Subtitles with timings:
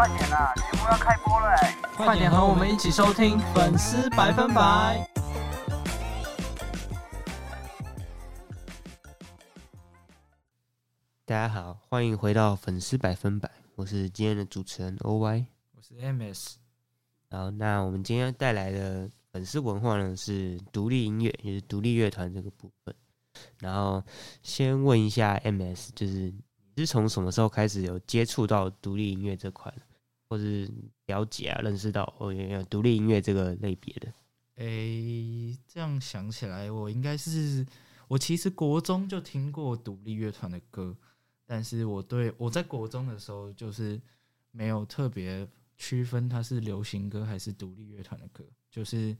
[0.00, 1.76] 快点啦，节目要开播了哎！
[1.94, 5.06] 快点和我们一起收听粉丝百分百。
[11.26, 15.44] 大家好，欢迎回到粉丝百分百，我是今天的主持人 OY。
[15.76, 16.54] 我是 MS，
[17.28, 22.94] 好，那我们今天带来的粉丝文化呢是独立音乐，就是独立乐团这个部分。
[23.58, 24.02] 然后
[24.42, 26.42] 先问一下 MS，就是你
[26.78, 29.82] 是从什么时候开始有接触到独立音乐这块的，
[30.30, 30.70] 或是
[31.06, 34.12] 了解啊、认识到哦，原有独立音乐这个类别的？
[34.54, 37.66] 诶，这样想起来，我应该是
[38.06, 40.96] 我其实国中就听过独立乐团的歌，
[41.44, 44.00] 但是我对我在国中的时候就是
[44.52, 49.16] 没有特别区分它是流行歌还是独立乐团的歌，就是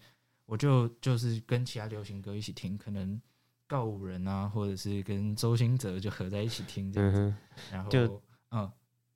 [0.47, 3.21] 我就就是跟其他流行歌一起听，可能
[3.67, 7.37] 告五人啊，或者是跟周兴哲就合在一起听这样子，嗯，
[7.73, 8.71] 然后就嗯。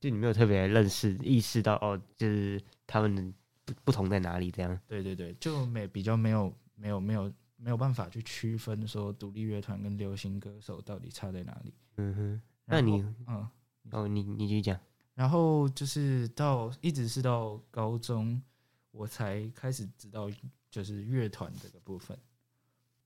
[0.05, 3.33] 就你没有特别认识、意识到哦，就是他们
[3.65, 4.79] 不不同在哪里这样。
[4.87, 11.73] 对对对，就没比较没有没有没有没有办法去区分说独立乐团跟流行歌手到底差在哪里。
[11.97, 13.49] 嗯哼，那你嗯，
[13.93, 14.79] 哦，你你继续讲。
[15.15, 18.43] 然后就是到一直是到高中，
[18.91, 20.31] 我才开始知道
[20.71, 22.15] 就是乐团这个部分。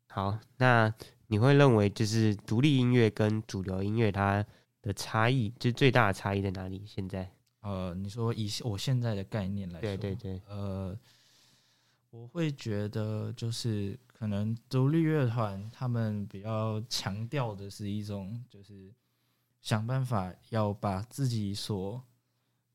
[0.09, 0.93] 好，那
[1.29, 4.45] 你会认为就是独立音乐跟主流音乐它
[4.83, 6.85] 的差异，就是最大的差异在哪里？
[6.87, 7.31] 现在？
[7.61, 10.97] 呃，你说以我现在的概念来说，对对对，呃，
[12.11, 18.93] 我会觉得就是可能独立乐团他们比较强调的是一种就是
[19.61, 22.01] 想办法要把自己所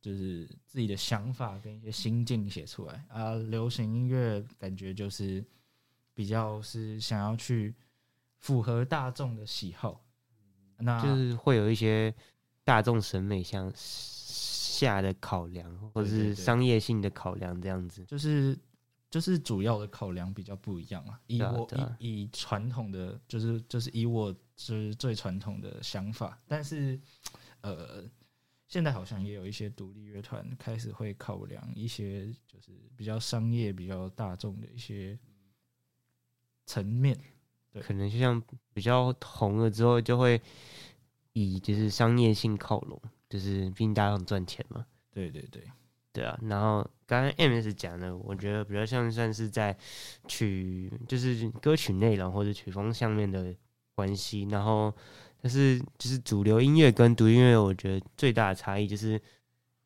[0.02, 5.44] 就是自己的想法跟一些心境写出来啊，流行音乐感觉就是
[6.14, 7.74] 比较是想要去
[8.38, 10.03] 符合大众的喜好，
[10.84, 12.14] 那就是会有一些
[12.64, 18.04] 大众审美向下的考量，或者是商业性的考量这样子。
[18.06, 18.58] 就是
[19.10, 21.20] 就是主要的考量比较不一样啊。
[21.28, 21.68] 以我、
[22.00, 27.00] 以以传统的，就是就是以我就是最传统的想法，但是
[27.62, 28.04] 呃，
[28.68, 35.18] 现在好像也有一些独立乐团开始会考量一些就是比较商业、比较大众的一些
[36.66, 37.18] 层面。
[37.74, 38.42] 对可能就像
[38.74, 40.40] 比较红了之后，就会
[41.34, 44.86] 以就是商业性靠拢，就是毕竟大家很赚钱嘛。
[45.12, 45.64] 对对对，
[46.12, 49.76] 对啊，然后刚刚 MS 讲的，我觉得比较像算是在
[50.28, 53.54] 曲，就是歌曲内容或者曲风上面的
[53.96, 54.48] 关系。
[54.52, 54.94] 然后，
[55.42, 59.22] 但是就是主流音乐跟独立音乐，我觉得最大的差异就是，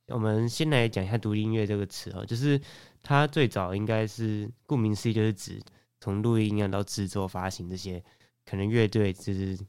[0.07, 2.59] 我们先来讲一下独立音乐这个词哦，就是
[3.03, 5.61] 它最早应该是顾名思义，就是指
[6.07, 8.01] 从录音啊到制作、发行这些，
[8.45, 9.59] 可能乐队就是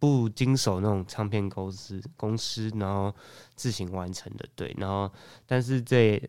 [0.00, 3.14] 不经手那种唱片公司公司，然后
[3.54, 5.08] 自行完成的，对，然后
[5.46, 6.20] 但是这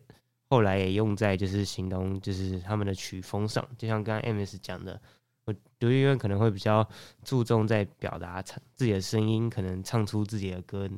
[0.48, 5.02] 后来也用在就是形容就是他们的曲风上，就像刚刚 MS 讲的，
[5.44, 6.88] 我独立音乐可能会比较
[7.24, 10.88] 注重在表达唱自己的声音，可能唱出自己的歌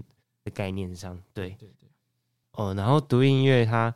[0.44, 1.88] 的概念上，对，对对，
[2.52, 3.94] 哦，然后独立音乐它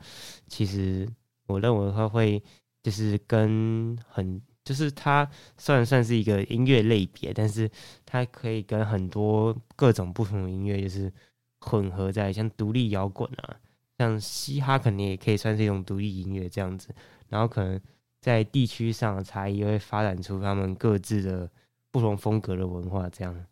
[0.49, 1.06] 其实
[1.47, 2.43] 我认为它会
[2.87, 7.69] 就是跟很就是它虽然算是一个音乐类别，但是
[8.05, 11.13] 它可以跟很多各种不同的音乐就是
[11.59, 13.59] 混合在，像独立摇滚啊，
[13.99, 16.95] 像嘻哈肯定也可以算是一种独立音乐这样子，
[17.29, 17.81] 然后可能
[18.21, 21.51] 在地区上的差异会发展出他们各自的
[21.91, 23.47] 不同风格的文化这样。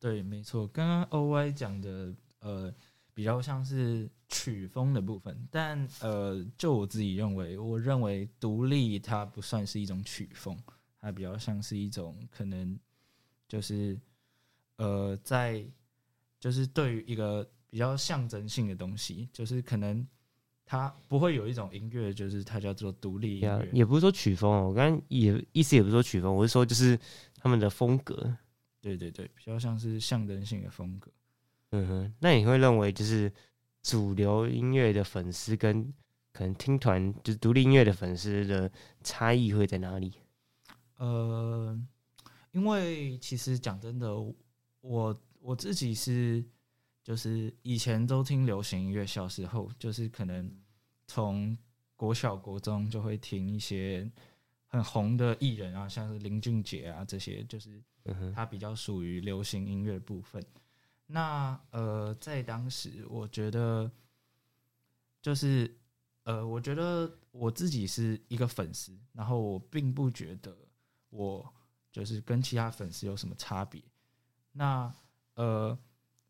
[0.00, 0.66] 对，没错。
[0.68, 2.72] 刚刚 O Y 讲的，呃，
[3.14, 10.58] 比较像是曲风的部分，但呃，就我自己认为，我认为独立它不算是一种曲风，
[11.00, 12.76] 它比较像是一种可能
[13.46, 13.96] 就是
[14.78, 15.64] 呃，在
[16.40, 20.04] 就是对于一个比较象征性的东西，就是可能
[20.66, 23.68] 它不会有一种音乐，就是它叫做独立音也乐。
[23.72, 26.98] 也不是说曲风哦，我刚刚也意思也不是说曲风，我是说就是
[27.36, 28.36] 他们的风格。
[28.80, 31.10] 对对对，比较像是象征性的风格。
[31.76, 33.32] 嗯哼，那你会认为就是
[33.82, 35.92] 主流音乐的粉丝跟
[36.32, 38.70] 可能听团就是独立音乐的粉丝的
[39.02, 40.12] 差异会在哪里？
[40.98, 41.76] 呃，
[42.52, 44.14] 因为其实讲真的，
[44.82, 46.44] 我我自己是
[47.02, 50.48] 就是以前都听流行音乐，小时候就是可能
[51.08, 51.58] 从
[51.96, 54.08] 国小国中就会听一些
[54.68, 60.40] 很红的艺人啊，像是林俊杰啊这些，就是嗯哼，它比较属于流行音乐部分。
[61.06, 63.90] 那呃，在当时，我觉得
[65.20, 65.76] 就是
[66.22, 70.56] 呃，我觉得我自己是一个粉丝，然后我并不觉得
[71.10, 71.52] 我
[71.92, 73.82] 就是跟其他粉丝有什么差别。
[74.52, 74.92] 那
[75.34, 75.78] 呃，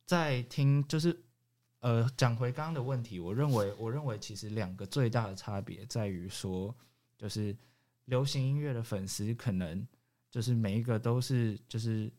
[0.04, 1.24] 在听就是
[1.80, 6.74] 呃，讲回刚刚的问题，我认为，我认为其实两个最大的差别在于说，
[7.16, 7.56] 就是
[8.06, 9.86] 流行音乐的粉丝可能
[10.30, 12.10] 就是每一个都是就是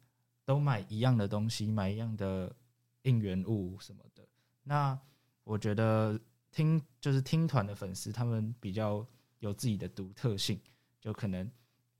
[0.45, 2.55] 都买一样的东西，买一样的
[3.01, 4.25] 应援物什么的。
[4.63, 4.97] 那
[5.43, 6.17] 我觉得
[6.51, 9.05] 听就是听团的粉丝，他们比较
[9.39, 10.57] 有自己的独特性，
[11.01, 11.51] 就可能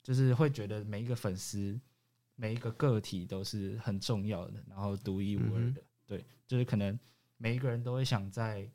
[0.01, 1.77] 就是会觉得每一个粉丝
[2.35, 5.83] 每一个个体都是很重要的，然后独一无二的。
[6.05, 6.97] 对，就是可能。
[7.37, 8.65] 每一个人都会想在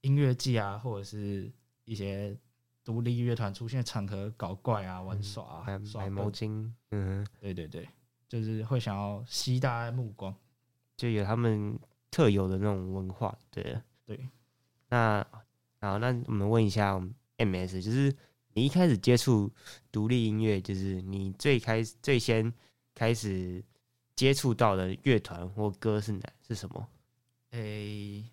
[0.00, 1.52] 音乐季啊，或者是
[1.84, 2.34] 一些
[2.82, 7.86] 独立乐团出现场合搞怪啊、玩耍啊、买毛巾，嗯，对对对，
[8.30, 10.32] 就是会想要吸大家目光，
[10.96, 11.76] 就有他们
[12.12, 14.28] 特有的那种文化，对对。
[14.88, 15.26] 那
[15.80, 16.96] 好，那我们问一下
[17.38, 18.14] MS，就是
[18.52, 19.50] 你一开始接触
[19.90, 22.54] 独立音乐，就是你最开始最先
[22.94, 23.64] 开始
[24.14, 26.88] 接触到的乐团或歌是哪是什么？
[27.50, 28.24] 诶，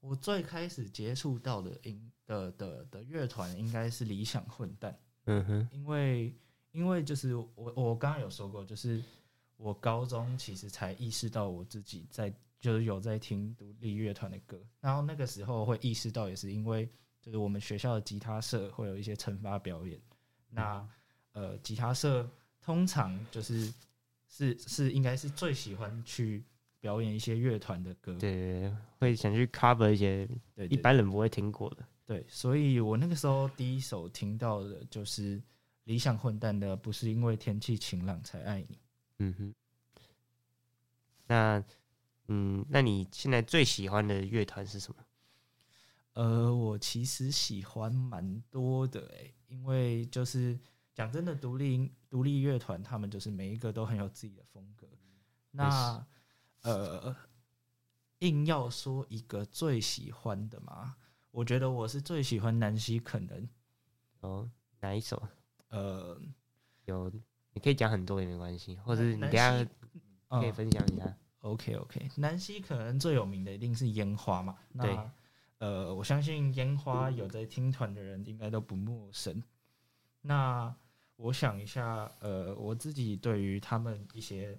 [0.00, 4.98] 我最开始接触到的音的的的乐团应该是理想混蛋。
[5.26, 6.34] 嗯哼，因为
[6.72, 9.02] 因为就是我我刚刚有说过，就是
[9.56, 16.88] 我高中其实才意识到我自己在就是有在听独立乐团的歌，然后那个时候会意识到，也是因为
[17.20, 20.00] 就是我们学校的吉他社会有一些惩罚表演，
[20.50, 20.84] 那
[21.32, 22.28] 呃吉他社
[22.60, 23.72] 通常就是
[24.26, 26.44] 是是应该是最喜欢去。
[26.82, 28.68] 表演一些乐团的歌，对，
[28.98, 35.40] 会想去 cover 一些对一般人不会听过的，对，所以我那个时候第一首听到的就是
[35.84, 38.78] 理想混蛋的，不是因为天气晴朗才爱你，
[39.18, 39.54] 嗯哼，
[41.26, 41.64] 那
[42.28, 45.04] 嗯，那你现在最喜欢的乐团是什么？
[46.14, 50.58] 呃，我其实喜欢蛮多的，哎，因为就是
[50.94, 54.88] 讲真的，独立独立乐团他们就是每一个都很有自己的风格，
[55.50, 56.06] 那。
[56.64, 57.16] 呃，
[58.20, 60.94] 硬要说一个最喜欢的嘛，
[61.32, 63.48] 我觉得我是最喜欢南希可能。
[64.20, 65.20] 哦，哪一首？
[65.72, 66.16] 呃，
[66.84, 67.10] 有，
[67.52, 69.50] 你可以讲很多也没关系，或者你等下
[70.28, 71.16] 可以分享一下。
[71.40, 74.56] OK OK，南溪可能最有名的一定是烟花嘛。
[74.80, 74.96] 对。
[75.58, 79.42] 呃，我相信烟花有在听团的人应该都不陌生。
[80.20, 80.72] 那
[81.16, 84.56] 我想一下，呃，我自己对于他们一些。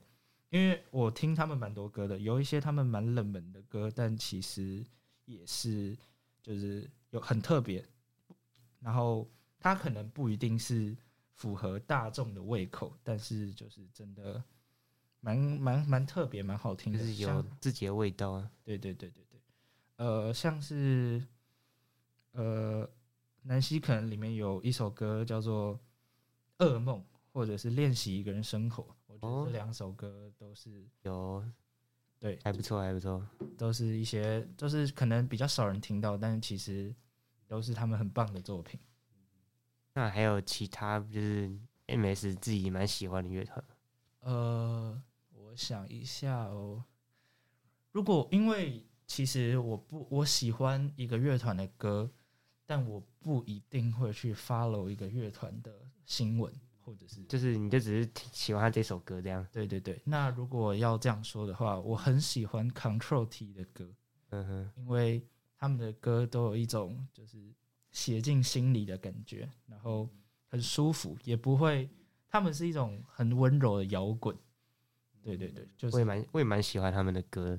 [0.50, 4.86] 因为我听他们蛮多歌的，有一些他们蛮冷门的歌，但其实
[5.26, 5.98] 也是
[6.44, 7.84] 就是有很特别，
[8.80, 9.28] 然后
[9.60, 10.96] 他可能不一定是
[11.34, 14.42] 符合大众的胃口，但是就是真的
[15.20, 18.52] 蛮蛮蛮特别，蛮好听，就是有自己的味道啊。
[18.64, 19.40] 对对对对对，
[19.98, 21.26] 呃，像是
[22.32, 22.90] 呃，
[23.42, 25.80] 南希可能里面有一首歌叫做
[26.66, 27.00] 《噩梦》，
[27.32, 28.84] 或者是《练习一个人生活》。
[29.08, 31.44] 我觉得这两首歌都是有，
[32.20, 33.26] 对，还不错，还不错，
[33.58, 36.94] 都是一些，都是可能比较少人听到，但是其实
[37.48, 38.80] 都是他们很棒的作品。
[39.94, 41.50] 那还有其他就是
[41.88, 43.64] MS 自己蛮喜欢的乐团？
[44.22, 45.02] 呃，
[45.32, 46.84] 我想一下哦，
[47.92, 52.12] 如果因为其实我不我喜欢一个乐团的歌，
[52.66, 55.72] 但我不一定会去 follow 一个乐团的
[56.06, 56.54] 新闻。
[56.86, 59.48] 或者是，就是你就只是喜欢这首歌这样。
[59.54, 63.90] 对对对，那如果要这样说的话，我很喜欢 Control T 的歌，
[64.32, 65.26] 嗯哼，因为
[65.58, 67.38] 他们的歌都有一种就是
[67.94, 70.10] 写进心里的感觉，然后
[70.48, 71.90] 很舒服，也不会，
[72.28, 74.36] 他们是一种很温柔的摇滚。
[75.22, 77.58] 对对对，就是我也蛮我也蛮喜欢他们的歌，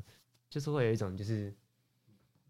[0.51, 1.55] 就是会有一种就是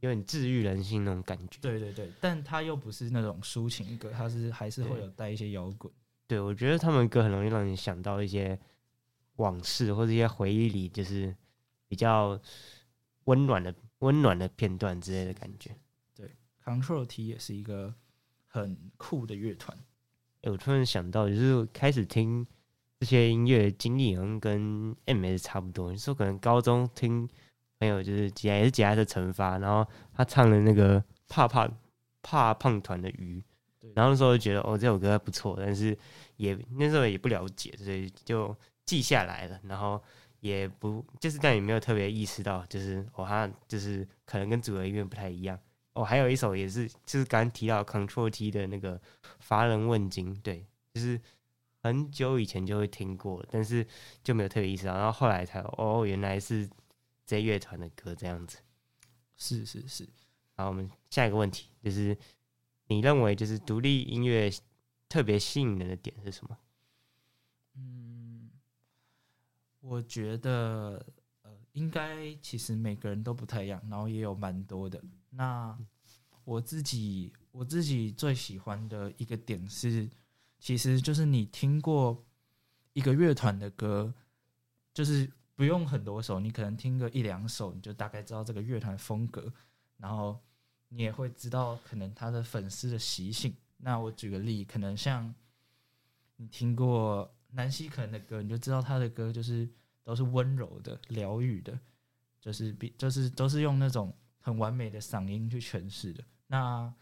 [0.00, 1.60] 有点治愈人心那种感觉。
[1.60, 5.92] 对对对，但他又不是那种抒情歌，他是还是会有带一些摇滚。
[6.26, 8.58] 对，我觉得他们歌很容易让你想到一些
[9.36, 11.36] 往事或者一些回忆里，就是
[11.86, 12.40] 比较
[13.24, 15.76] 温暖的、温暖的片段之类的感觉。
[16.64, 17.94] 对，Control T 也是一个
[18.46, 19.76] 很酷的乐团。
[20.42, 22.46] 哎，我突然想到，就是开始听
[23.00, 25.92] 这些音乐经历，好像跟 MS 差不多。
[25.92, 27.28] 你说可能高中听
[27.78, 31.68] 朋友就是吉也是吉他的惩罚，然后他唱了那个怕怕
[32.22, 33.42] 怕胖团的鱼。
[33.94, 35.96] 然后那时候就觉得哦，这首歌还不错，但是
[36.36, 38.56] 也那时候也不了解，所以就
[38.86, 39.60] 记下来了。
[39.64, 40.02] 然后
[40.40, 45.58] 也不就是但也没有特别意识到，就是哦，它就是可能跟主流音乐不太一样。
[45.94, 48.98] 哦，还有一首也是，就是刚刚提到 Control T 的那个
[49.38, 51.20] 《乏人问津》，对，就是
[51.80, 53.86] 很久以前就会听过，但是
[54.22, 54.94] 就没有特别意识到。
[54.94, 56.68] 然后后来才哦，原来是
[57.26, 58.58] 这乐团的歌这样子。
[59.36, 60.04] 是是是。
[60.54, 62.16] 然后我们下一个问题就是。
[62.86, 64.52] 你认为就是独立音乐
[65.08, 66.58] 特别吸引人的点是什么？
[67.76, 68.50] 嗯，
[69.80, 71.04] 我觉得
[71.40, 75.02] 呃，应该其实每个人都不太一样，然后也有蛮多的。
[75.36, 75.76] 那
[76.44, 80.08] 我自己我自己最喜欢的一个点是，
[80.58, 82.24] 其实就是你听过
[82.92, 84.12] 一个乐团的歌，
[84.92, 89.52] 就是不用很多首，你可能听个一两首，你就大概知道这个乐团风格，
[89.96, 90.38] 然后
[90.88, 93.54] 你也会知道可能他的粉丝的习性。
[93.78, 95.34] 那我举个例，可能像
[96.36, 99.68] 你听过南希可能的歌，你就知道他的歌就是
[100.02, 101.78] 都是温柔的、疗愈的，
[102.40, 104.14] 就是比就是都是用那种
[104.44, 106.22] 很完美的嗓音去诠释的。
[106.46, 106.92] 那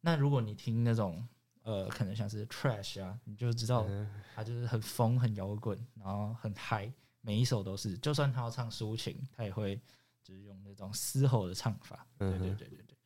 [0.00, 1.28] 那如果你听那种
[1.62, 7.98] 呃，可能像是 Trash 啊，你就知道嗯他就是很疯、很摇滚，然后很嗨，每一首都是。
[7.98, 9.78] 就算他要唱抒情，他也会
[10.22, 12.06] 就是用那种嘶吼的唱法。
[12.16, 12.96] 对对对对对，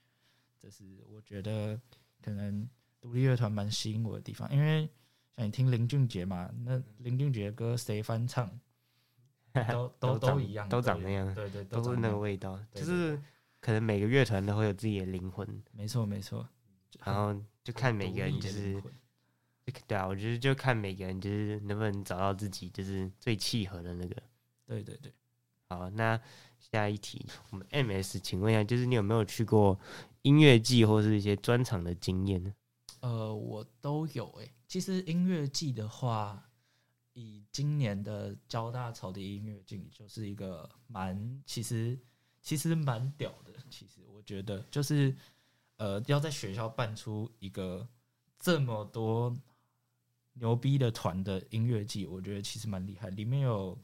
[0.61, 1.80] 这是我觉得
[2.23, 2.69] 可能
[3.00, 4.88] 独立乐团蛮吸引我的地方，因为
[5.37, 8.49] 像你听林俊杰嘛，那林俊杰的歌谁翻唱
[9.73, 13.19] 都都都一样，都长那样对对，都是那个味道，就是
[13.61, 16.49] 可能每个乐团都会有自己的灵魂，没错没错，
[17.05, 18.83] 然后就看每个人就是
[19.87, 24.17] 对啊，我觉得就看每个人就是能不能找到自己就是最契合的那个。
[24.67, 25.12] 对对对。
[25.69, 26.21] 好，那
[26.59, 29.79] 下一题，我们 MS，请问一下，就是你有没有去过
[30.23, 32.52] 音乐季或是一些专场的经验呢？
[33.00, 36.50] 呃，我都有诶、其实音乐季的话，
[37.12, 41.97] 以今年的交大草地音乐季就是一个蛮，其实
[42.40, 43.52] 其实蛮屌的。
[43.68, 45.14] 其实我觉得就是
[45.76, 47.87] 呃，要在学校办出一个
[48.38, 49.35] 这么多
[50.32, 53.11] 牛逼的团的音乐季，我觉得其实蛮厉害。
[53.11, 53.78] 里面有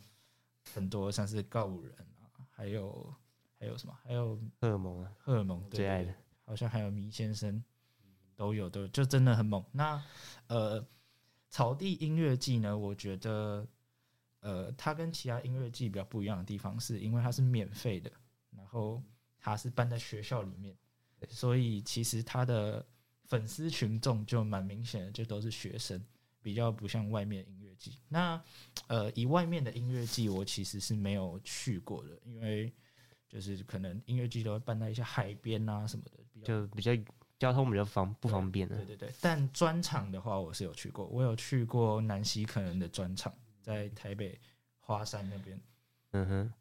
[0.75, 3.15] 很多像是告五人啊，还有
[3.59, 7.63] 还有什么，还有荷尔蒙啊，荷尔蒙最爱的，好像还有迷先生
[8.35, 9.65] 都有的，就真的很猛。
[9.73, 10.03] 那
[10.49, 10.85] 呃，
[11.49, 13.67] 草地音乐季呢，我觉得
[14.41, 18.11] 呃，它跟其他音乐季比较不一样的地方，是因为它是免费的，
[18.67, 19.01] 然后
[19.39, 20.77] 他是办在学校里面，
[21.29, 22.85] 所以其实他的
[23.27, 26.05] 粉丝群众就蛮明显的，就都是学生，
[26.43, 27.97] 比较不像外面的音乐季。
[28.09, 28.43] 那
[28.89, 32.73] 呃，以外面的音乐季，我其实是没有去过的，因为
[33.29, 38.75] 就是可能音乐季都会办在一些海边啊什么的，比较就比较交通比较方不方便的。
[38.79, 38.85] 对。
[38.85, 43.33] 对对，但专场的话，我是有去过，我有去过南希可能的专场，
[43.63, 44.37] 在台北
[44.81, 45.61] 花山那边，
[46.11, 46.53] 嗯哼，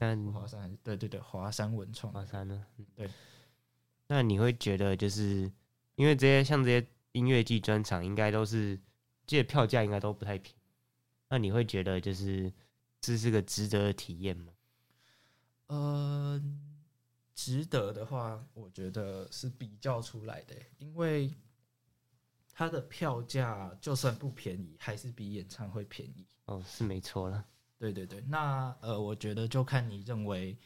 [0.00, 2.66] 嗯那华山还是对对对，华山文创，华山呢？
[2.78, 3.10] 嗯对。
[4.08, 5.50] 那你会觉得，就是
[5.96, 8.78] 因为这些像这些音乐季专场，应该都是
[9.26, 10.54] 这些票价应该都不太平。
[11.28, 12.52] 那你会觉得，就是
[13.00, 14.52] 这是个值得的体验吗？
[15.66, 16.40] 呃，
[17.34, 21.34] 值得的话，我觉得是比较出来的，因为
[22.52, 26.24] 它的票价就算不便宜，还是比演唱会便宜。
[26.44, 27.44] 哦，是没错了。
[27.78, 30.56] 对对对，那呃，我觉得就看你认为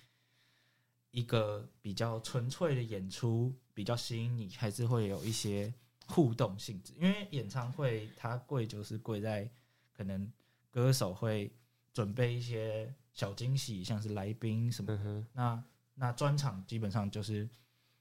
[1.11, 5.75] 一个比较纯粹的演出比较吸引你，还是会有一些
[6.07, 6.95] 互动性质。
[6.97, 9.51] 因为演唱会它贵就是贵在
[9.93, 10.31] 可能
[10.71, 11.53] 歌手会
[11.93, 15.03] 准备一些小惊喜，像是来宾什么的。
[15.05, 15.65] 嗯，那
[15.95, 17.49] 那专场基本上就是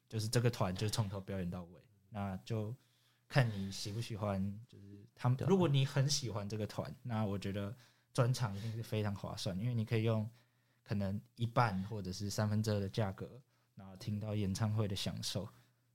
[0.07, 2.75] 就是这个团就是从头表演到尾，那就
[3.27, 4.39] 看你喜不喜欢。
[4.67, 7.75] 就是他们如果你很喜欢这个团，那我觉得
[8.13, 10.29] 专场一定是非常划算，因为你可以用
[10.83, 13.29] 可能一半或者是三分之二的价格，
[13.75, 15.47] 然后听到演唱会的享受。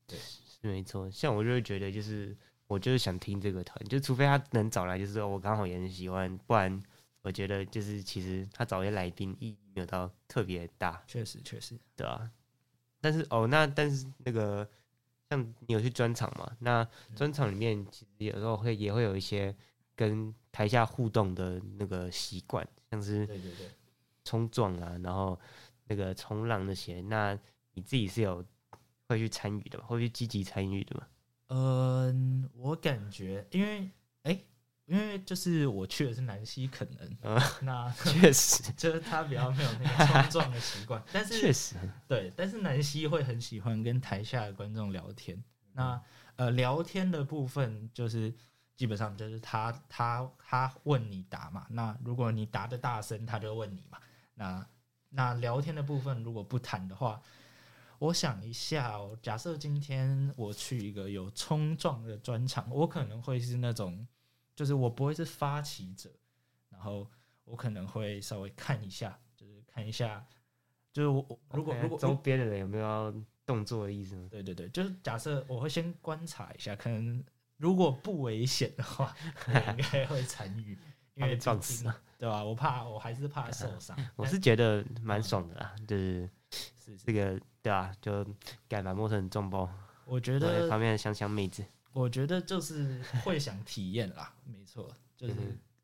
[0.08, 1.10] 是没错。
[1.10, 6.82] 像我就会觉得，就是我就是想听这个团，就除非他能找来，就是我刚好也很喜欢，不然
[7.22, 11.02] 我觉得就是其实他找一些来宾意义没有到特别大。
[11.06, 12.30] 确实，确实，对啊，
[13.00, 14.68] 但是哦，那但是那个
[15.30, 16.54] 像你有去专场嘛？
[16.60, 19.54] 那专场里面其实有时候会也会有一些
[19.96, 23.68] 跟台下互动的那个习惯，像是对对对。
[24.24, 25.38] 冲撞啊，然后
[25.86, 27.00] 那个冲浪那些。
[27.02, 27.38] 那
[27.74, 28.44] 你自己是有
[29.08, 29.84] 会去参与的吗？
[29.86, 31.06] 会去积极参与的吗？
[31.48, 33.90] 嗯，我感觉，因为
[34.22, 34.40] 哎、
[34.86, 41.76] 因为就是我去的是南希肯能，嗯那确实， 就是他比较没有那个冲撞的习惯，但 是确实，
[42.08, 45.42] 对，但是南希会很喜欢跟台下的观众聊天。
[45.74, 46.00] 那
[46.36, 48.32] 呃，聊天的部分就是
[48.76, 53.98] 基本上就是他他他问你答嘛，那如果你答的大声，他就问你嘛。
[54.34, 54.66] 那
[55.10, 57.22] 那聊天的部分如果不谈的话，
[58.00, 64.06] 我想一下哦，假设今天我去一个有冲撞的专场，我可能会是那种，
[64.56, 66.10] 就是我不会是发起者，
[66.68, 67.08] 然后
[67.44, 70.26] 我可能会稍微看一下，就是看一下，
[70.92, 73.14] 就是我我如果如果周边的人有没有要
[73.46, 74.26] 动作的意思吗？
[74.30, 77.24] 对对对，就是假设我会先观察一下，可能
[77.56, 79.14] 如果不危险的话，
[79.46, 80.78] 我应该会参与。
[81.16, 83.96] 因为被撞死了，对吧、我怕我还是怕受伤。
[84.16, 86.28] 我是觉得蛮爽的啦，就是
[87.04, 88.26] 这个对啊，就
[88.68, 89.70] 敢把陌生人撞爆，
[90.06, 95.34] 我觉得旁边的香香妹子，我觉得就是会想体验啦， 没错，就是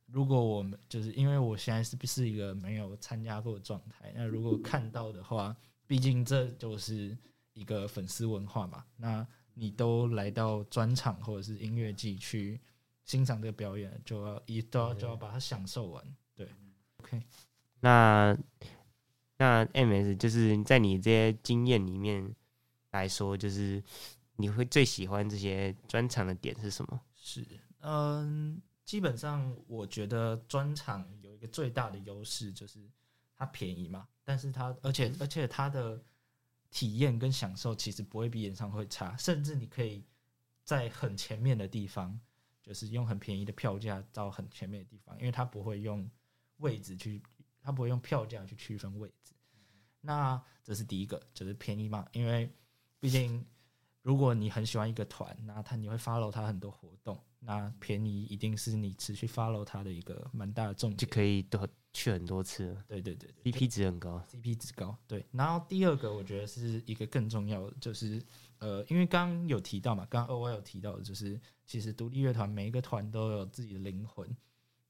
[0.07, 7.17] 如果我们就是因为我现在是不是一个没有参加过的状态，那如果看到的话，毕竟这就是
[7.53, 9.25] 一个粉丝文化嘛，那
[9.55, 12.61] 你都来到专场或者是音乐季去
[13.05, 16.49] 欣赏这个表演，就要一都要就要把它享受完，对
[16.99, 17.23] ，OK，
[17.81, 18.37] 那
[19.37, 22.35] 那 MS 就是在你这些经验里面
[22.91, 23.83] 来说，就是
[24.37, 27.01] 你会最喜欢这些专场的点是什么？
[27.15, 27.45] 是，
[27.81, 32.81] 嗯，基本上我觉得专场有一个最大的优势就是
[33.35, 36.01] 它便宜嘛，但是它而且而且它的
[36.71, 40.05] 体验跟享受其实不会比演唱会差，甚至你可以
[40.65, 42.19] 在很前面的地方，
[42.63, 46.09] 就是用很便宜的票价到很前面的地方，因为它不会用
[46.59, 47.21] 位置去，
[47.61, 49.35] 它不会用票价去区分位置。
[50.01, 52.51] 那这是第一个，就是便宜嘛，因为
[52.99, 53.45] 毕竟
[54.03, 60.97] 如果你很喜欢一个团，那他你会 follow 他很多活动，那便宜一定是你持续 follow 他的一个蛮大的重点。
[60.97, 64.23] 就可以得去很多次了对对对对，CP 值很高。
[64.31, 64.97] CP 值高。
[65.09, 68.23] 对，然后第二个我觉得是一个更重要的，就是
[68.59, 74.37] 呃，因为刚刚有提到嘛，刚刚 O Y 有提到的，就是其实独立乐团每一个团都有自己的灵魂。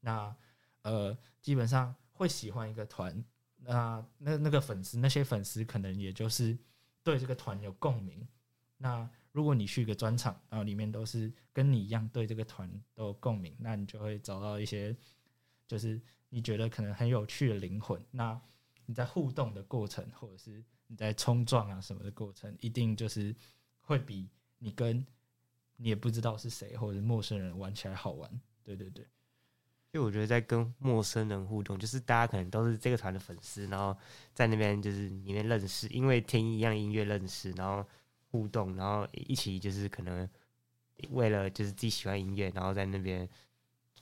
[0.01, 0.35] 那
[0.83, 3.25] 呃，基本上会喜欢一个团，
[3.57, 6.57] 那那那个粉丝，那些粉丝可能也就是
[7.03, 8.27] 对这个团有共鸣。
[8.77, 14.95] 那如果你去一个专场，然后里面都是跟你一样对这个团都有共鸣，那你就会找到一些
[15.67, 18.03] 就是你觉得可能很有趣的灵魂。
[18.11, 18.41] 那
[18.87, 23.37] 你在互动的过程，或者是你在冲撞啊什么的过程，一定就是
[23.83, 25.05] 会比你跟
[25.77, 28.41] 你也不知道是谁或者是陌生人玩起来好玩。
[28.63, 29.07] 对对对，
[29.93, 33.97] 就我觉得在跟陌生人互动，就是大家可能都是这个团的粉丝，然后
[34.35, 37.85] 在那边就是里面认识，因为听一样音乐认识，然后
[38.31, 40.29] 互动，然后一起就是可能
[41.09, 43.29] 为了就是自己喜欢音乐，然后在那边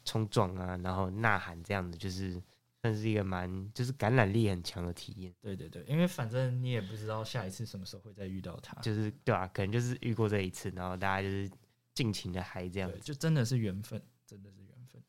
[0.08, 2.42] 冲撞啊，然后呐喊这样子，就是
[2.80, 11.50] 算是一个蛮就是感染力很强的体验，对对对，因为反正你也不知道下一次什么时候会再遇到他，就是对吧、可能就是遇过这一次，然后大家就是
[11.92, 13.04] 尽情的嗨这样对，子。
[13.04, 15.02] 就真的是缘分，真的是缘分。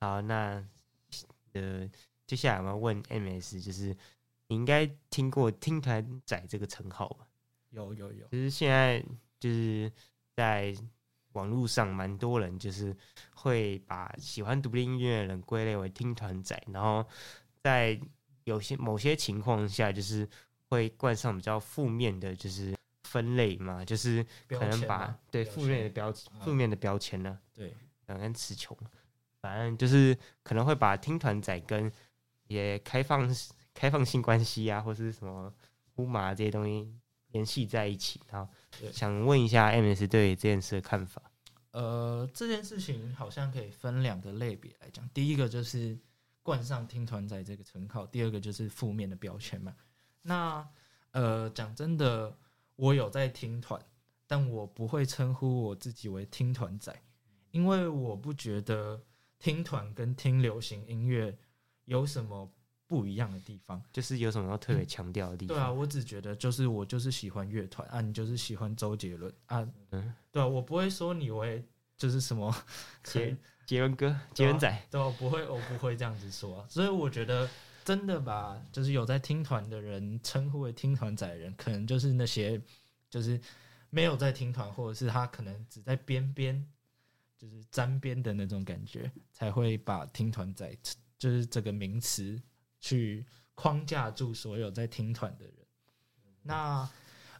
[0.00, 0.62] 好，那
[1.54, 1.88] 呃，
[2.26, 3.96] 接下来我要问 MS，就是
[4.48, 7.26] 你应该听过“听团仔”这个称号吧？
[7.70, 9.02] 有有有，就是现在
[9.40, 9.90] 就是
[10.34, 10.74] 在
[11.36, 12.96] 网络上蛮多人就是
[13.34, 17.06] 会把喜欢独立音乐的人归类为听团仔，然后
[17.62, 18.00] 在
[18.44, 20.26] 有些某些情况下，就是
[20.68, 27.72] 会冠上比较负面的，就是分类嘛，就是可能把对负面的标嗯负面的标签呢、对
[28.06, 28.76] 呃，跟词穷，
[29.40, 31.92] 反正就是可能会把听团仔跟
[32.46, 33.28] 一些开放
[33.74, 35.52] 开放性关系啊，或是什么
[35.94, 36.88] 呼麻这些东西
[37.32, 38.20] 联系在一起。
[38.30, 41.22] 然后对想问一下 MS 对这件事的看法。
[41.72, 45.06] 呃，这件事情好像可以分两个类别来讲。
[45.12, 45.98] 第一个就是
[46.42, 49.74] 冠上“听团仔”这个称号，第二个就是负面的标签嘛。
[50.22, 50.66] 那
[51.10, 52.36] 呃，讲真的，
[52.76, 53.78] 我有在听团，
[54.26, 56.98] 但我不会称呼我自己为听团仔，
[57.50, 59.02] 因为我不觉得
[59.38, 61.36] 听团跟听流行音乐
[61.84, 62.50] 有什么
[62.86, 63.82] 不一样的地方。
[63.92, 71.64] 就是有什么要特别强调的地方对啊，我只觉得就是我就是喜欢乐团 啊，你就是喜欢周杰伦啊，嗯对啊，我不会说你为
[71.96, 72.54] 就是什么
[73.02, 76.66] 杰杰伦哥， 杰伦仔，对，我不会，我不会这样子说、啊。
[76.68, 77.48] 所以我觉得
[77.84, 82.60] 真的吧就是有在听团的人称呼为听团仔的人，可能就是那些
[83.10, 83.40] 就是
[83.90, 86.64] 没有在听团，或者是他可能只在边边
[87.36, 90.76] 就是沾边的那种感觉，才会把听团仔
[91.18, 92.40] 就是这个名词
[92.86, 95.54] 去框架住所有在听团的人。
[96.42, 96.88] 那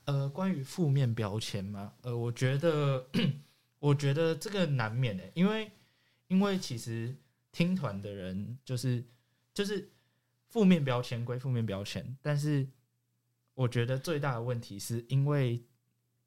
[0.05, 3.09] 呃，关于负面标签嘛，呃，我觉得
[3.79, 5.71] 我觉得这个难免的、欸因为
[6.27, 7.15] 因为其实
[7.53, 9.05] 听团的人就是
[9.55, 9.89] 就是
[10.49, 12.67] 负面标签归负面标签，但是
[13.55, 15.65] 我觉得最大的问题是因为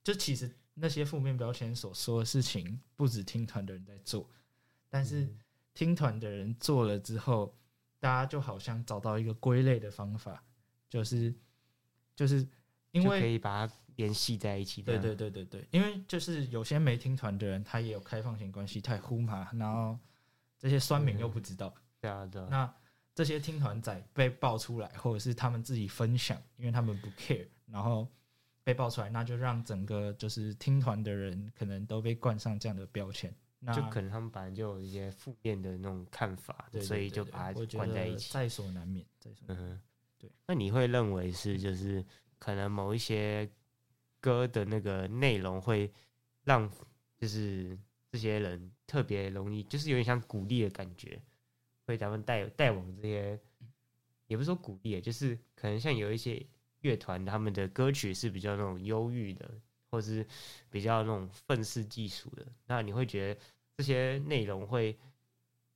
[0.01, 4.29] 就其实那些负面标签所说的事情，不止听团的人在做，
[4.87, 5.27] 但是
[5.73, 7.53] 听团的人做了之后，
[7.99, 10.43] 大家就好像找到一个归类的方法，
[10.89, 11.33] 就是
[12.15, 12.47] 就是
[12.91, 14.81] 因为可以把它联系在一起。
[14.81, 19.97] 对对，对对对，因为就是有些没听团的人，他也有开放型关系，他也呼嘛，然后
[20.57, 22.47] 这些酸民又不知道，对啊对啊。
[22.49, 22.73] 那
[23.13, 28.07] 这些听团仔被爆出来，或者是他们自己分享，因为他们不 care，然后
[28.63, 38.31] 被爆出来，那就让整个就是听团的人可能都被冠上这样的标签，那就可能他们本来就有一些负面的那种看法，对对所以就把它关在一起。
[38.33, 39.69] 在所难免，在所难免。
[39.69, 39.81] 嗯哼，
[40.17, 40.31] 对。
[40.47, 42.05] 那你会认为是就是
[42.37, 43.49] 可能某一些
[44.21, 45.91] 歌的那个内容会
[46.43, 46.71] 让
[47.17, 47.77] 就是
[48.09, 51.21] 这些人特别容易，就是有点像鼓励的感觉，
[51.85, 53.39] 会咱们带带往这些，
[54.27, 56.45] 也不是说鼓励，就是可能像有一些
[56.79, 59.51] 乐团他们的歌曲是比较那种忧郁的，
[59.89, 60.25] 或是
[60.69, 63.41] 比较那种愤世嫉俗的，那你会觉得
[63.77, 64.97] 这些内容会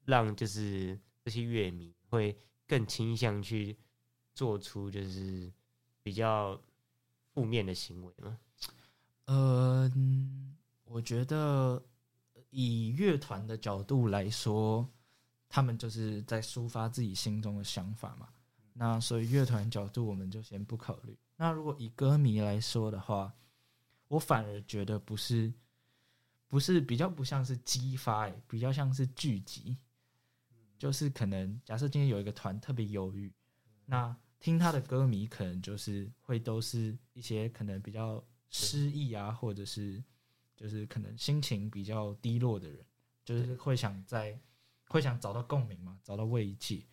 [0.05, 3.77] 让就是这些乐迷会更倾向去
[4.33, 5.51] 做出就是
[6.01, 6.59] 比较
[7.33, 8.37] 负面的行为吗？
[9.25, 11.81] 呃，嗯我觉得
[12.49, 14.87] 以乐团的角度来说，
[15.49, 18.29] 他们就是在抒发自己心中的想法嘛。
[18.73, 21.17] 那所以乐团角度我们就先不考虑。
[21.35, 23.33] 那如果以歌迷来说的话，
[24.13, 25.51] 我反而觉得不是，
[26.47, 29.75] 不是比较不像是激发、欸，比较像是聚集。
[30.77, 33.33] 就是可能假设今天有一个团特别忧郁，
[33.85, 40.03] 那听他的歌迷可能就是会都是一些可能比较失意啊，或者是
[40.55, 42.85] 就是可能心情比较低落的人，
[43.25, 44.37] 就是会想在
[44.89, 46.83] 会想找到共鸣嘛，找到慰藉。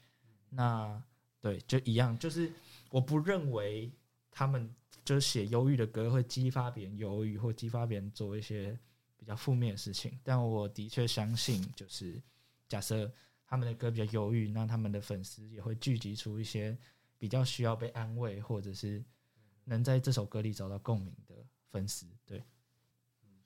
[0.48, 1.02] 那
[1.38, 2.50] 对，就一样，就是
[2.90, 3.92] 我不认为
[4.30, 4.72] 他们
[5.04, 8.78] 就是写忧郁的歌会激发别人忧郁，或激发别人做一些
[9.16, 10.18] 比较负面的事情。
[10.22, 12.22] 但我的确相信，就是
[12.68, 13.12] 假设
[13.44, 16.78] 他们的歌比较忧郁，那他们的粉丝也会聚集出一些
[17.18, 19.04] 比较需要被安慰，或者是
[19.64, 21.34] 能在这首歌里找到共鸣的
[21.70, 22.06] 粉丝。
[22.24, 22.42] 对，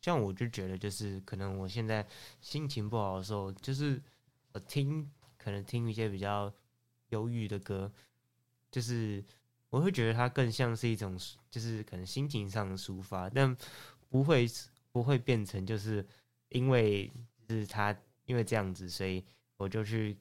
[0.01, 2.07] 像我就觉得，就是可能我现在
[2.41, 4.03] 心情不好的时候，就是
[4.53, 6.53] 我听可能听一些比较
[7.09, 7.91] 忧郁的歌，
[8.71, 9.25] 就是
[9.75, 11.19] 我会觉得它更像是一种，
[11.51, 13.57] 就是可能心情上的抒发，但
[14.09, 14.47] 不会
[14.93, 16.07] 不会变成就是
[16.51, 17.11] 因为
[17.49, 19.25] 就是他因为这样子，所以
[19.57, 20.17] 我就去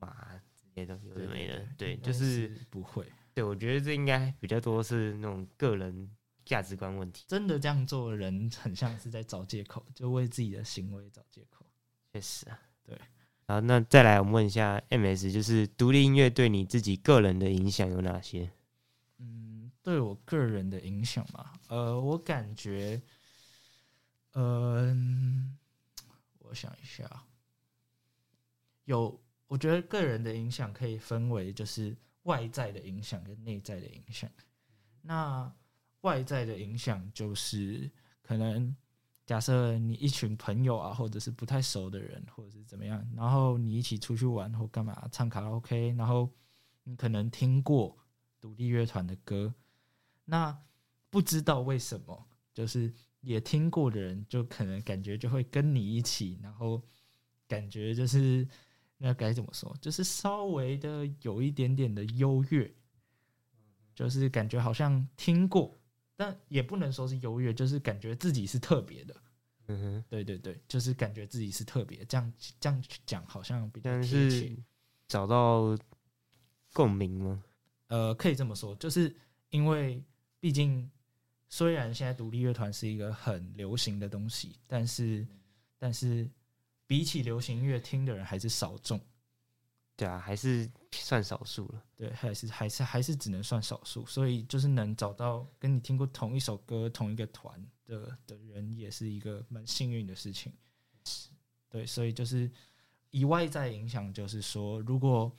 [0.00, 0.08] 骂
[0.56, 6.10] 这些都有的没的，对，就是不会对我觉得这应该比较多是那种个人
[6.44, 11.64] 价值观问题，真的这样做的人，很像是在找借口，就为自己的行为找借口。
[12.12, 12.98] 确实啊，对。
[13.46, 18.50] 好，那再来我们问一下 MS，就是独立音乐对你自己个人的影响有哪些？
[19.82, 23.00] 对我个人的影响嘛，呃，我感觉，
[24.32, 24.94] 呃，
[26.38, 27.08] 我想一下，
[28.84, 34.30] 有，我觉得个人的影响可以分为就是外在的影响跟内在的影响。
[35.00, 35.50] 那
[36.02, 37.90] 外在的影响就是
[38.22, 38.76] 可能
[39.24, 46.28] 假设你一群朋友啊，或者是不太熟的人，或者是怎么样，然后你一起出去玩或干嘛唱卡拉 OK，然后
[46.82, 47.96] 你可能听过
[48.40, 49.54] 独立乐团的歌，
[50.30, 50.56] 那
[51.10, 56.80] 不知道为什么，就是也听过的人，就可能感觉就会跟你一起，然后
[57.48, 58.46] 感觉就是
[58.96, 62.72] 那该怎么说，就是稍微的有一点点的优越，
[63.92, 65.76] 就是感觉好像听过，
[66.14, 69.16] 但也不能说是优越，就是感觉自己是特别的。
[69.66, 74.56] 嗯哼，对对对，就是感觉自己是特别，这样这样讲好像比较贴是切。
[75.08, 75.76] 找到
[76.72, 77.42] 共鸣吗？
[77.88, 79.12] 呃，可以这么说，就是
[79.48, 80.00] 因为
[80.40, 80.90] 毕竟
[81.48, 85.26] 虽然现在独立乐团是一个很流行的东西，但是
[85.78, 86.28] 但是
[86.86, 89.00] 比起流行音乐听的人还是少众，
[89.96, 91.84] 对啊，还是算少数了。
[91.94, 100.52] 对，还是还是还是只能算少数，所以就是能找到跟你听过同一首歌、同一个团的的人，也是一个蛮幸运的事情。
[101.68, 102.50] 对，所以就是
[103.10, 105.30] 以外在影响，就是说，如果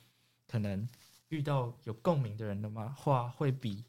[0.46, 0.88] 可能
[1.28, 3.84] 遇到有共鸣的人的嘛话，会比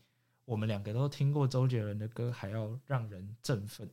[0.45, 3.89] 我们两个都听过周杰伦的歌还要让人振奋。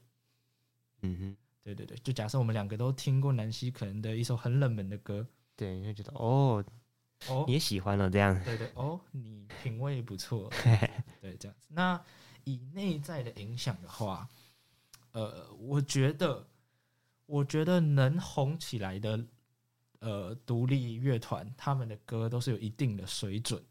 [1.02, 6.62] 嗯哼，对对对，就假设我们两个都听过南希可能的一首很冷门的歌，对，你会觉得哦，
[7.28, 8.38] 哦你，也喜欢了这样。
[8.44, 10.50] 对对哦，你品味不错，
[11.20, 11.68] 对，这样子。
[11.70, 12.02] 那
[12.44, 14.28] 以内在的影响的话，
[15.12, 16.46] 呃，我觉得，
[17.26, 19.24] 我觉得能红起来的，
[20.00, 23.62] 呃，独立乐团，他们的歌都是有一定的水准。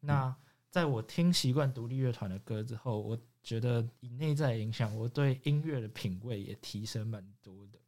[0.00, 0.34] 那
[0.74, 7.78] 在我听习惯独立乐团的歌之后，我觉得以内在影响，我对音乐的品味也提升蛮多的。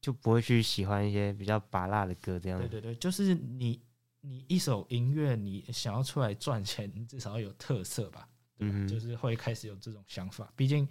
[0.00, 2.66] 就不会去喜欢一些比较拔辣的歌这样对。
[2.66, 3.80] 对对，就是你
[4.20, 8.28] 你一首音乐，你想要出来赚钱，你至少要有特色吧？
[8.58, 10.52] 对吧嗯就是会开始有这种想法。
[10.56, 10.88] 毕竟，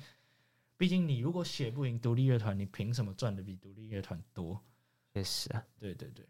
[0.78, 4.58] 毕竟你如果写不赢独立乐团，你凭什么赚的比独立乐团多？
[5.12, 6.26] 也是啊，对对对，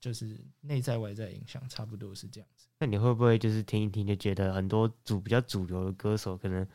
[0.00, 2.66] 就是内在外在影响，差不多是这样子。
[2.78, 6.66] 那你会不会就是听一听就觉得很多主比较主流的歌手，可能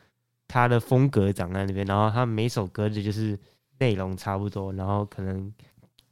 [0.46, 3.38] 他的风格长在那边，然后他每首歌的就是
[3.78, 5.52] 内容差不多，然后可能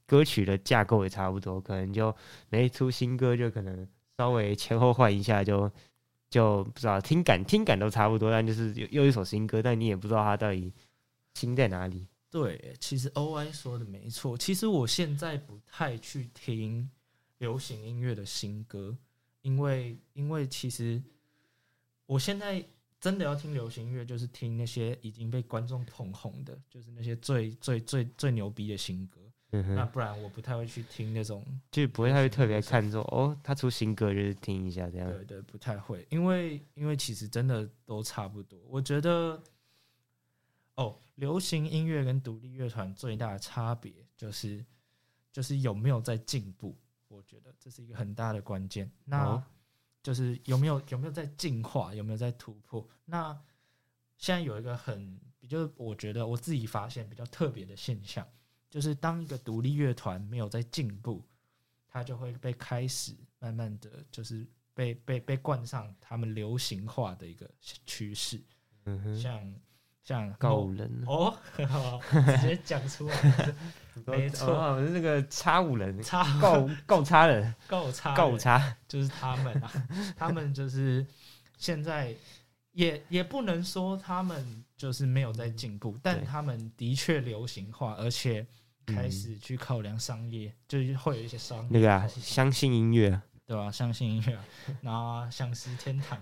[0.06, 2.14] 歌曲的架构也差不多，可能就
[2.50, 5.70] 每一出新歌就可能稍微前后换一下就。
[6.30, 10.74] 就不知道听感听感都差不多，但就是又又一首新歌，但你也不知道他到底
[11.34, 12.08] 新在哪里。
[12.28, 14.36] 对，其实 O I 说的没错。
[14.36, 16.90] 其实我现在不太去听
[17.38, 18.96] 流行音乐的新歌，
[19.42, 21.02] 因为因为其实
[22.06, 22.64] 我现在
[23.00, 29.20] 真的要听流行音乐，就是听那些已经被观众捧红的，就是那些最最最最牛逼的新歌。
[29.50, 35.08] 那不然我不太会去听那种，就不会太会特别看重哦，他出新歌就是听一下这样。
[35.08, 38.58] 对对，不太会，因为因为其实真的都差不多。
[38.68, 39.40] 我觉得，
[40.74, 44.64] 哦，流行音乐跟独立乐团最大的差别就是
[45.30, 46.76] 就是有没有在进步。
[47.14, 48.90] 我觉得这是一个很大的关键。
[49.04, 49.42] 那
[50.02, 52.86] 就是有没有有没有在进化，有没有在突破？
[53.04, 53.32] 那
[54.18, 58.26] 现在有一个很比较，我觉得我自己发现比较特别的现象。
[58.68, 61.24] 就是当一个独立乐团没有在进步，
[61.86, 68.42] 它就会被开始慢慢的就是被被被冠上他们流行化的一个趋势。
[68.86, 69.54] 嗯哼，像
[70.04, 73.54] 像告五人哦， 直接讲出来，
[74.06, 79.72] 没错，是那个叉五人， 叉够够叉人，够叉够叉，就是他们啊，
[80.16, 81.04] 他们就是
[81.56, 82.14] 现在
[82.72, 88.46] 也也不能说他们就是没有在进步，但他们的确流行化，而且。
[88.86, 93.70] 开始去考量商业，就是会有一些商那个啊，相信音乐，对吧？
[93.70, 94.38] 相信音乐，
[94.82, 96.20] 然后相思天堂，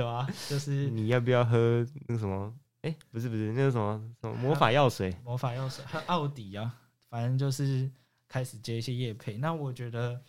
[0.00, 0.26] 对吧？
[0.48, 2.54] 就是你要不要喝那个什么？
[2.82, 5.14] 哎，不是不是，那个什么什么魔法药水？
[5.24, 6.74] 魔法药水，和奥迪啊，
[7.08, 7.90] 反正就是
[8.26, 9.36] 开始接一些业配。
[9.36, 10.20] 那我觉得，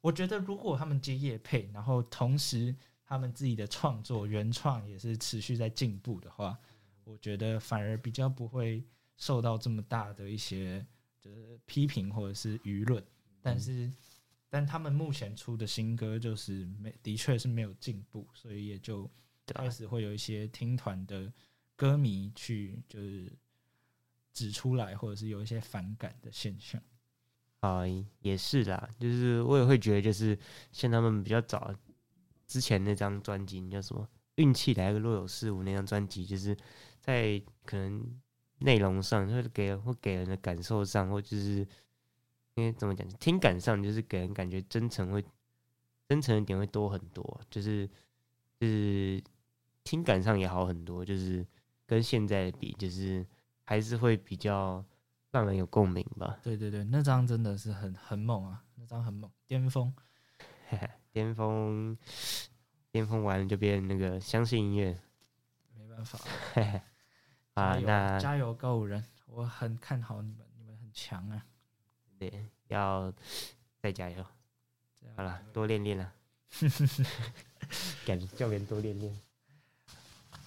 [0.00, 6.56] 我觉得如果他们接业配，然后同时他们自己的创作原创也是持续在进步的话，
[7.04, 8.84] 我觉得反而比较不会。
[9.16, 10.82] 受到这么大的一些
[11.20, 13.04] 就是批评或者是舆论，
[13.42, 13.92] 但是，
[14.50, 19.10] 但他们目前出的新歌就是没，的确是没有进步，所以也就
[19.46, 21.32] 开始会有一些听团的
[21.74, 23.32] 歌迷去就是
[24.34, 26.82] 指出来，或者是有一些反感的现象。
[27.60, 27.82] 啊，
[28.20, 30.38] 也是啦，就是我也会觉得，就是
[30.72, 31.74] 像他们比较早
[32.46, 34.02] 之前那张专辑叫什么
[34.34, 36.56] 《运气来个若有似无》那张专辑，就是
[37.00, 38.20] 在可能。
[38.62, 41.66] 内容上，就是给会给人的感受上，或就是
[42.60, 45.24] 因为怎么讲，听感上就是给人感觉真诚会
[46.06, 47.88] 真诚的点会多很多，就是
[48.58, 49.22] 就是
[49.82, 51.46] 听感上也好很多，就是
[51.86, 53.26] 跟现在比，就是
[53.64, 54.84] 还是会比较
[55.30, 56.38] 让人有共鸣吧。
[56.42, 59.92] 对对对，那张真的是很很猛啊，那张很猛，巅峰，
[61.10, 61.96] 巅峰，
[62.90, 65.00] 巅峰完了就变那个相信音乐，
[65.74, 66.18] 没办法。
[67.54, 71.46] 啊，那加油，高五人，我很看好你们，你们很强啊！
[72.20, 72.30] 对，
[72.68, 73.10] 要
[73.80, 74.22] 再加油。
[75.16, 76.12] 好了，多练练了，
[78.04, 79.18] 感觉教练多练练。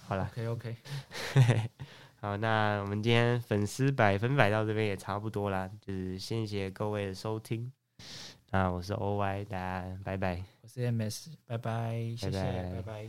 [0.06, 0.76] 好了，OK OK。
[2.20, 7.72] 好，那我们今天粉丝百分百到这边也差不多啦，就是谢谢各位的收听。
[8.50, 10.44] 那我是 OY，大家拜拜。
[10.62, 13.08] 我是 MS，拜拜，谢谢，拜拜。